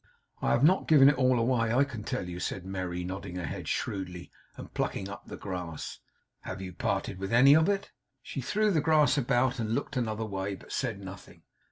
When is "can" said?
1.83-2.03